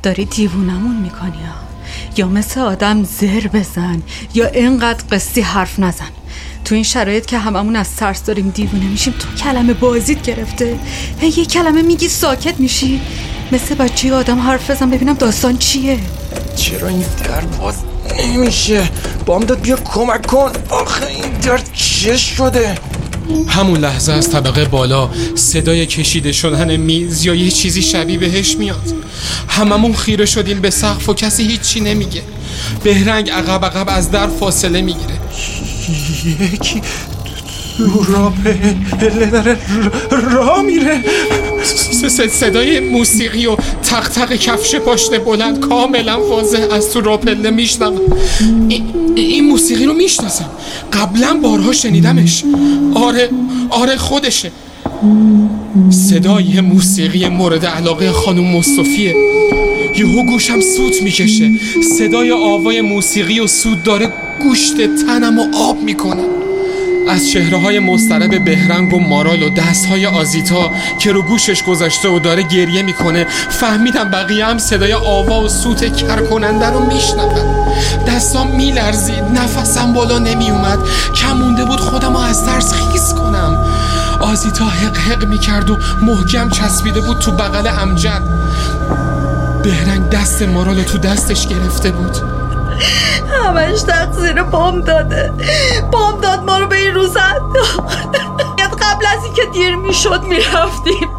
[0.04, 1.54] داری دیوونمون می‌کنی یا؟
[2.28, 4.01] مثل آدم زر بزن
[4.34, 6.06] یا اینقدر قصی حرف نزن.
[6.65, 10.80] تو این شرایط که هممون از ترس داریم دیوونه میشیم تو کلمه بازیت گرفته.
[11.19, 13.02] هی یه کلمه میگی ساکت میشی.
[13.52, 16.00] مثل بچه آدم حرف بزن ببینم داستان چیه.
[16.56, 17.76] چرا این در باز
[18.19, 18.89] نمیشه؟
[19.26, 20.52] بامداد بیا کمک کن.
[20.69, 22.78] آخه این در چه شده؟
[23.48, 28.93] همون لحظه از طبقه بالا صدای کشیده شدن میز یا یه چیزی شبیه بهش میاد.
[29.48, 32.21] هممون خیره شدیم به سقف و کسی هیچی نمیگه.
[32.84, 35.15] بهرنگ عقب عقب از در فاصله می‌گیره.
[36.54, 36.82] یکی
[37.78, 38.34] تو را
[39.00, 39.58] پله داره
[40.10, 41.04] را میره.
[42.30, 47.93] صدای موسیقی و تق تق کفش پاشنه بلند کاملا واضح از تو راپله میشنم
[49.15, 50.50] این موسیقی رو می‌شناسم.
[50.93, 52.43] قبلا بارها شنیدمش.
[52.95, 53.30] آره
[53.69, 54.52] آره خودشه.
[55.89, 59.15] صدای موسیقی مورد علاقه خانم مصطفیه.
[59.98, 61.52] یهو گوشم سوت می‌کشه.
[61.98, 64.76] صدای آوای موسیقی و سود داره گوشت
[65.08, 66.24] تنم و آب می‌کنه
[67.10, 72.10] از چهره های مضطرب بهرنگ و مارال و دست های آزیتا که رو گوشش گذاشته
[72.10, 77.65] و داره گریه می‌کنه فهمیدم بقیه هم صدای آوا و سوت کرکننده رو میشنون.
[78.08, 80.80] دستام میلرزید نفسم بالا نمیومد
[81.15, 83.65] کم مونده بود خودم رو از ترس خیز کنم.
[84.21, 88.21] آزیتا حق حق می‌کرد و محکم چسبیده بود تو بغل امجد.
[89.63, 92.44] بهرنگ دست مارال تو دستش گرفته بود.
[93.32, 95.34] همش تقصیر بام داده.
[95.92, 98.16] بام داد ما رو به این روز انداخت.
[98.96, 101.10] قبل از اینکه دیر می‌شد می‌رفتیم.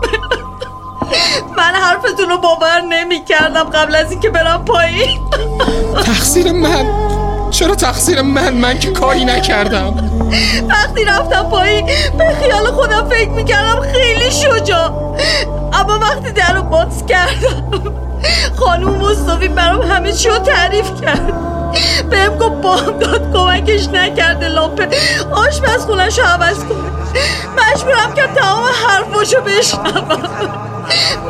[1.56, 5.20] من حرفتون رو باور نمی کردم قبل از اینکه برم پایین.
[6.06, 6.86] تقصیر من.
[7.50, 10.10] چرا تقصیر من؟ من که کاری نکردم.
[10.68, 11.86] وقتی رفتم پایین
[12.18, 15.16] به خیال خودم فکر می‌کردم خیلی شجاع.
[15.72, 18.05] اما وقتی در رو باز کردم
[18.56, 21.32] خانوم مصطفی برام همه چی رو تعریف کرد.
[22.10, 24.88] بهم گفت بام داد کمکش نکرده لامپه
[25.32, 26.90] آشپزخونش رو عوض کنه.
[27.56, 30.22] مجبورم که تمام حرفاشو بشنوم.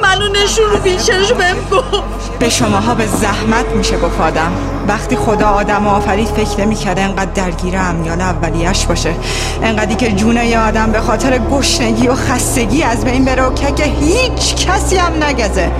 [0.02, 2.38] منو نشون رو ویلچرشو بهم گفت.
[2.38, 4.52] به شماها به زحمت میشه گفت آدم.
[4.88, 9.14] وقتی خدا آدم آفرید فکر نمی‌کرده انقدر درگیر امیال اولیش باشه.
[9.62, 13.84] انقدری که جون یه آدم به خاطر گشنگی و خستگی از بین بره و که
[13.84, 15.70] هیچ کسی هم نگزه.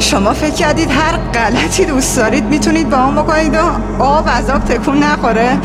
[0.00, 4.64] شما فکر کردید هر غلطی دوست دارید می‌تونید با هم بکنید و آب از آب
[4.64, 5.58] تکون نخوره؟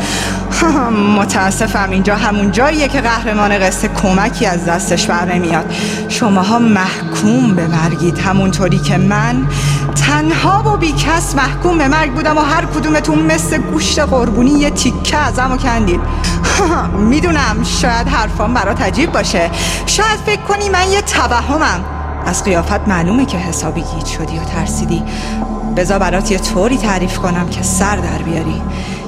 [1.18, 5.74] متاسفم اینجا همون جاییه که قهرمان قصه کمکی از دستش بر نمیاد
[6.08, 8.18] شماها محکوم به مرگید.
[8.18, 9.46] همونطوری که من
[10.06, 15.16] تنها و بیکس محکوم به مرگ بودم و هر کدومتون مثل گوشت قربونی یه تیکه
[15.16, 16.00] ازم و کندید.
[17.10, 19.50] می‌دونم شاید حرفام برات عجیب باشه.
[19.86, 21.95] شاید فکر کنی من یه توهمم.
[22.26, 25.02] از قیافت معلومه که حسابی گیج شدی و ترسیدی.
[25.76, 28.62] بزا برات یه طوری تعریف کنم که سر در بیاری.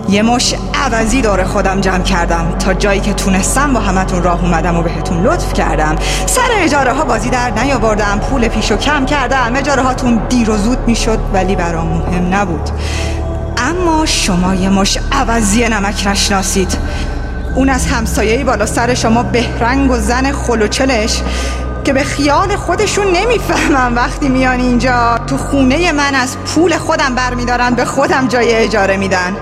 [0.08, 2.54] یه مش عوضی دور خودم جمع کردم.
[2.58, 5.96] تا جایی که تونستم با همتون راه اومدم و بهتون لطف کردم.
[6.26, 8.18] سر اجاره ها بازی در نیاوردم.
[8.18, 9.52] پول پیشو کم کردم.
[9.56, 12.70] اجاره هاتون دیر و زود می‌شد ولی برام مهم نبود.
[13.56, 16.78] اما شما یه مش عوضی نمک نشناسید.
[17.54, 21.22] اون از همسایه‌ای بالا سر شما بهرنگ و زن خلوچلش
[21.88, 23.96] که به خیال خودشون نمی‌فهمم.
[23.96, 29.36] وقتی میان اینجا تو خونه من از پول خودم برمیدارن به خودم جای اجاره میدن.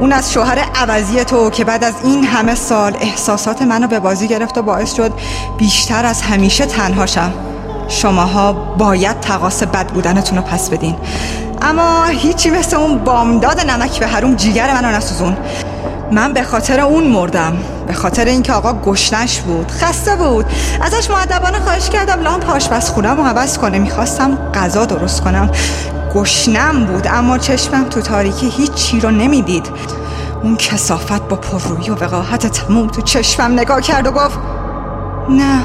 [0.00, 4.28] اون از شوهر عوضی تو که بعد از این همه سال احساسات منو به بازی
[4.28, 5.12] گرفت و باعث شد
[5.58, 7.32] بیشتر از همیشه تنهاشم
[7.88, 10.96] شماها باید تقاس بد بودنتون رو پس بدین.
[11.62, 15.36] اما هیچی مثل اون بامداد نمک به حروم جیگر منو نسوزون.
[16.14, 17.56] من به خاطر اون مردم.
[17.86, 20.46] به خاطر اینکه آقا گشنش بود خسته بود.
[20.80, 23.78] ازش معدبانه خواهش کردم لامپ آشپزخونم رو عوض کنه.
[23.78, 25.50] می‌خواستم غذا درست کنم.
[26.14, 29.66] گشنم بود اما چشمم تو تاریکی هیچی رو نمی‌دید.
[30.42, 34.38] اون کسافت با پررویی و وقاحت تموم تو چشمم نگاه کرد و گفت
[35.28, 35.62] نه.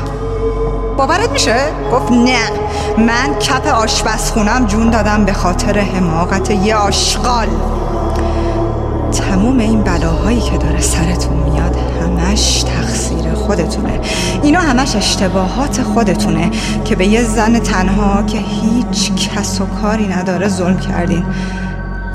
[0.98, 1.58] باورت میشه؟
[1.94, 2.40] گفت نه.
[2.98, 7.48] من کپ آشپزخونم جون دادم به خاطر حماقت یه آشغال.
[9.12, 14.00] تموم این بلاهایی که داره سرتون میاد همش تقصیر خودتونه.
[14.44, 16.52] اینا همش اشتباهات خودتونه
[16.86, 21.26] که به یه زن تنها که هیچ کس و کاری نداره ظلم کردین.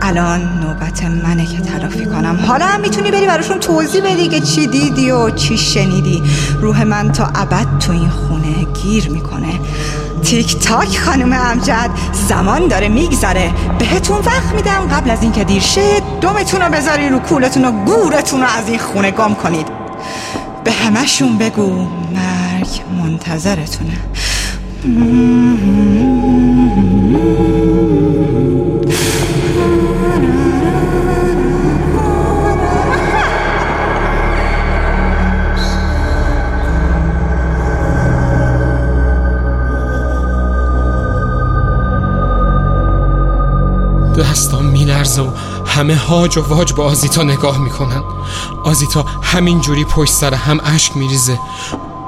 [0.02, 2.38] الان نوبت منه که تلافی کنم.
[2.46, 6.22] حالا هم می‌تونی بری براشون توضیح بدی که چی دیدی و چی شنیدی.
[6.60, 9.60] روح من تا ابد تو این خونه گیر می‌کنه.
[10.24, 13.52] تیک تاک خانم امجد زمان داره میگذره.
[13.78, 18.40] بهتون وقت میدم قبل از اینکه دیر شه دومتون رو بذاری رو کولتون و گورتون
[18.40, 19.66] رو از این خونه گم کنید.
[20.64, 22.68] به همهشون بگو مرگ
[23.02, 23.98] منتظرتونه.
[45.74, 48.02] همه هاج و واج به آزیتا نگاه می‌کنن.
[48.64, 51.38] آزیتا همینجوری پشت سر هم اشک میریزه.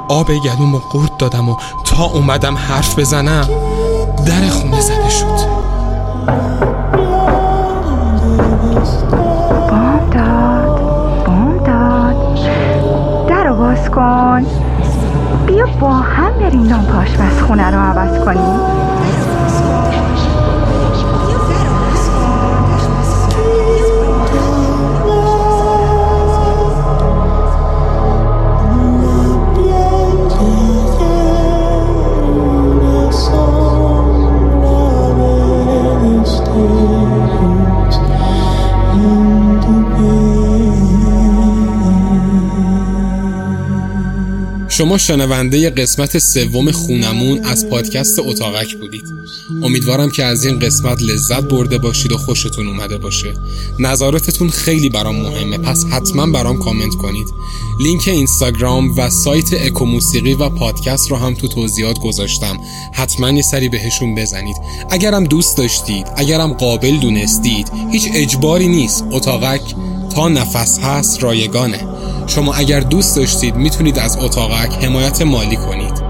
[0.09, 3.49] آب گلوم و قورت دادم و تا اومدم حرف بزنم
[4.27, 5.27] در خونه زده شد.
[9.71, 10.81] بامداد
[11.27, 12.39] بامداد
[13.29, 14.47] در باز کن.
[15.47, 18.76] بیا با هم بریم لامپ آشپزخونه رو عوض کنیم.
[44.77, 49.05] شما شنونده قسمت سوم خونمون از پادکست اتاقک بودید.
[49.63, 53.35] امیدوارم که از این قسمت لذت برده باشید و خوشتون اومده باشه.
[53.79, 57.27] نظراتتون خیلی برام مهمه پس حتما برام کامنت کنید.
[57.81, 62.57] لینک اینستاگرام و سایت اکو موسیقی و پادکست رو هم تو توضیحات گذاشتم.
[62.93, 64.57] حتما یه سری بهشون بزنید.
[64.91, 69.05] اگرم دوست داشتید اگرم قابل دونستید هیچ اجباری نیست.
[69.11, 69.75] اتاقک
[70.17, 71.87] تا نفس هست رایگانه.
[72.27, 76.03] شما اگر دوست داشتید می‌تونید از اتاقک حمایت مالی کنید.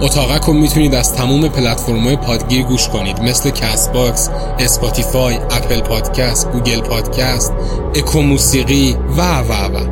[0.00, 3.20] اتاقک رو می‌تونید از تموم پلتفرم‌های پادگیر گوش کنید.
[3.20, 7.52] مثل Castbox، Spotify، Apple Podcast، Google Podcast،
[7.94, 9.88] اکو موسیقی و و و.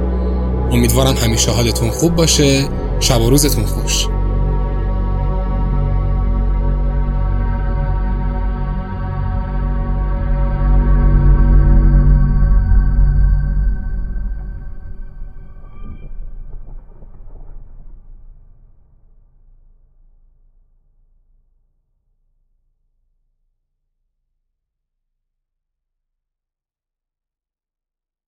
[0.73, 2.65] امیدوارم همیشه حالتون خوب باشه.
[3.01, 4.07] شب و روزتون خوش.